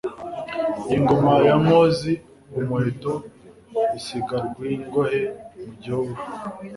Iyi 0.85 0.97
ngoma 1.03 1.31
ya 1.47 1.55
Nkoz-umuheto 1.63 3.13
Isiga 3.97 4.37
Rwingohe 4.51 5.21
mu 5.65 5.73
gihuru. 5.81 6.13